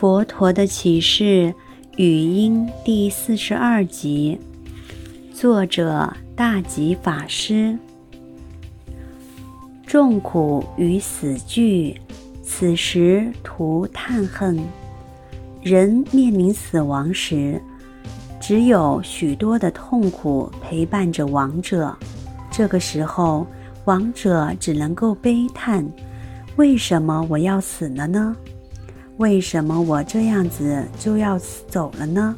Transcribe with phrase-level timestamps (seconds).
[0.00, 1.54] 佛陀的启示
[1.98, 4.40] 语音第四十二集，
[5.34, 7.78] 作者大吉法师。
[9.86, 11.94] 众苦与死惧，
[12.42, 14.58] 此时徒叹恨。
[15.62, 17.60] 人面临死亡时，
[18.40, 21.94] 只有许多的痛苦陪伴着亡者。
[22.50, 23.46] 这个时候，
[23.84, 25.86] 亡者只能够悲叹：
[26.56, 28.34] 为什么我要死了呢？
[29.20, 31.38] 为什么我这样子就要
[31.68, 32.34] 走了呢？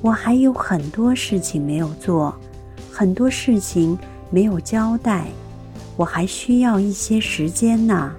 [0.00, 2.34] 我还有很多事情没有做，
[2.90, 3.98] 很多事情
[4.30, 5.26] 没有交代，
[5.98, 8.10] 我还需要一些时间呢。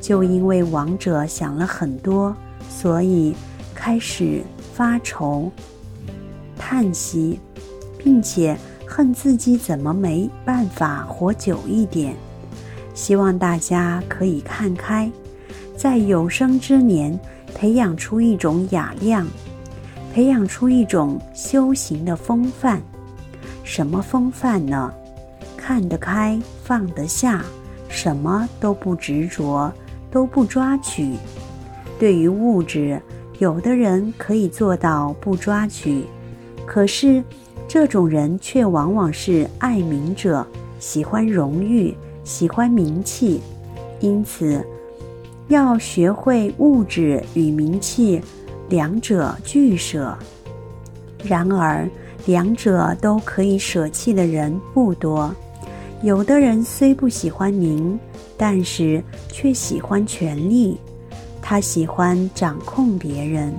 [0.00, 2.34] 就因为亡者想了很多，
[2.68, 3.32] 所以
[3.76, 4.42] 开始
[4.74, 5.52] 发愁、
[6.58, 7.38] 叹息，
[7.96, 12.16] 并且恨自己怎么没办法活久一点。
[12.92, 15.08] 希望大家可以看开。
[15.78, 17.16] 在有生之年，
[17.54, 19.24] 培养出一种雅量，
[20.12, 22.82] 培养出一种修行的风范。
[23.62, 24.92] 什么风范呢？
[25.56, 27.44] 看得开，放得下，
[27.88, 29.72] 什么都不执着，
[30.10, 31.14] 都不抓取。
[31.96, 33.00] 对于物质，
[33.38, 36.02] 有的人可以做到不抓取，
[36.66, 37.22] 可是
[37.68, 40.44] 这种人却往往是爱名者，
[40.80, 43.40] 喜欢荣誉，喜欢名气，
[44.00, 44.66] 因此。
[45.48, 48.20] 要学会物质与名气
[48.68, 50.16] 两者俱舍，
[51.24, 51.88] 然而
[52.26, 55.34] 两者都可以舍弃的人不多。
[56.02, 57.98] 有的人虽不喜欢名，
[58.36, 60.76] 但是却喜欢权力，
[61.40, 63.50] 他喜欢掌控别人；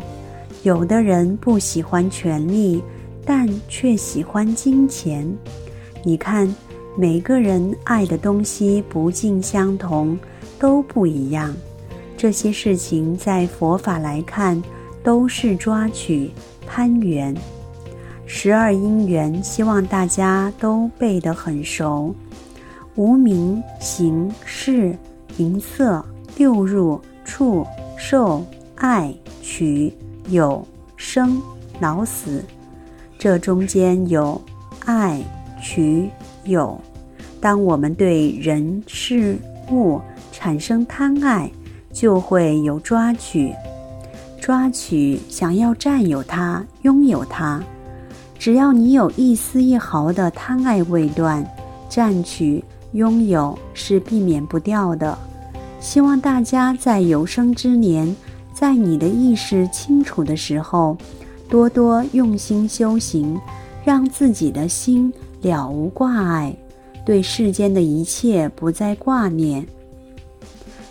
[0.62, 2.84] 有的人不喜欢权力，
[3.26, 5.28] 但却喜欢金钱。
[6.04, 6.48] 你看，
[6.96, 10.18] 每个人爱的东西不尽相同，
[10.60, 11.52] 都不一样。
[12.20, 14.62] 这些事情在佛法来看，
[15.02, 16.30] 都是抓取、
[16.68, 17.34] 攀缘。
[18.26, 22.14] 十二因缘，希望大家都背得很熟：
[22.96, 24.94] 无名、行、识、
[25.38, 26.04] 名色、
[26.36, 27.66] 六入、触、
[27.98, 28.46] 受、
[28.76, 29.94] 爱、取、
[30.28, 30.68] 有、
[30.98, 31.42] 生、
[31.80, 32.44] 老、死。
[33.18, 34.42] 这中间有
[34.84, 35.22] 爱、
[35.62, 36.10] 取、
[36.44, 36.78] 有。
[37.40, 39.38] 当我们对人事
[39.72, 40.02] 物
[40.34, 41.50] 产生贪爱，
[42.00, 43.54] 就会有抓取，
[44.40, 47.62] 抓取想要占有它、拥有它。
[48.38, 51.46] 只要你有一丝一毫的贪爱未断，
[51.90, 55.18] 占取、拥有是避免不掉的。
[55.82, 58.16] 希望大家在有生之年，
[58.54, 60.98] 在你的意识清楚的时候，
[61.50, 63.38] 多多用心修行，
[63.84, 66.56] 让自己的心了无挂碍，
[67.06, 69.68] 对世间的一切不再挂念。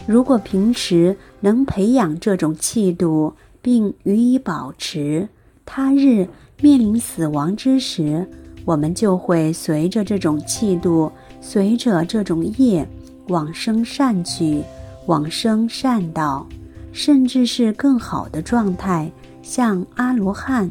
[0.09, 3.31] 如果平时能培养这种气度，
[3.61, 5.29] 并予以保持，
[5.67, 6.27] 他日
[6.63, 8.27] 面临死亡之时，
[8.65, 12.89] 我们就会随着这种气度，随着这种业
[13.27, 14.63] 往生善趣，
[15.05, 16.47] 往生善道，
[16.91, 20.71] 甚至是更好的状态，像阿罗汉，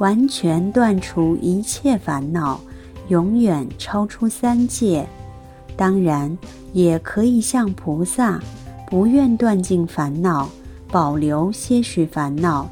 [0.00, 2.60] 完全断除一切烦恼，
[3.08, 5.08] 永远超出三界。
[5.80, 6.36] 当然，
[6.74, 8.38] 也可以像菩萨，
[8.86, 10.46] 不愿断尽烦恼，
[10.88, 12.68] 保留些许烦恼，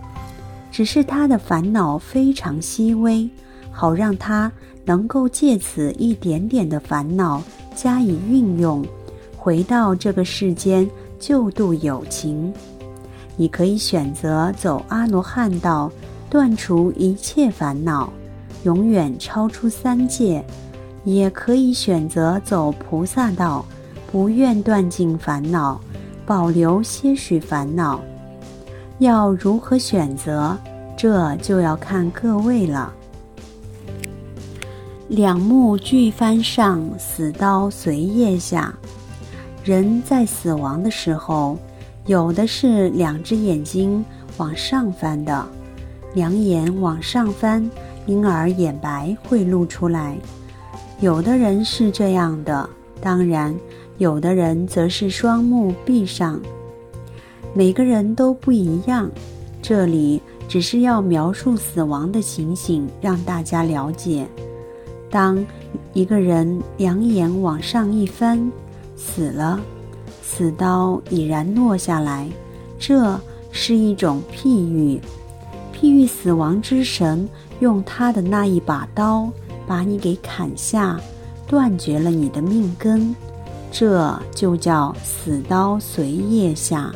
[0.70, 3.26] 只是他的烦恼非常细微，
[3.72, 4.52] 好让他
[4.84, 7.42] 能够借此一点点的烦恼
[7.74, 8.84] 加以运用，
[9.38, 10.86] 回到这个世间
[11.18, 12.52] 救度有情。
[13.38, 15.90] 你可以选择走阿罗汉道，
[16.28, 18.12] 断除一切烦恼，
[18.64, 20.44] 永远超出三界。
[21.04, 23.64] 也可以选择走菩萨道，
[24.10, 25.80] 不愿断尽烦恼，
[26.26, 28.00] 保留些许烦恼。
[28.98, 30.56] 要如何选择，
[30.96, 32.92] 这就要看各位了。
[35.08, 38.74] 两目俱翻上，死刀随腋下。
[39.64, 41.56] 人在死亡的时候，
[42.06, 44.04] 有的是两只眼睛
[44.36, 45.46] 往上翻的，
[46.14, 47.70] 两眼往上翻，
[48.06, 50.16] 因而眼白会露出来。
[51.00, 52.68] 有的人是这样的，
[53.00, 53.54] 当然，
[53.98, 56.40] 有的人则是双目闭上。
[57.54, 59.08] 每个人都不一样，
[59.62, 64.26] 这里只是要描述死亡的情形，让大家了解。
[65.08, 65.44] 当
[65.92, 68.50] 一个人两眼往上一翻，
[68.96, 69.60] 死了，
[70.20, 72.28] 死刀已然落下来，
[72.76, 73.16] 这
[73.52, 75.00] 是一种譬喻，
[75.72, 77.28] 譬喻死亡之神
[77.60, 79.30] 用他的那一把刀。
[79.68, 80.98] 把你给砍下，
[81.46, 83.14] 断绝了你的命根，
[83.70, 86.90] 这就叫死刀随腋下。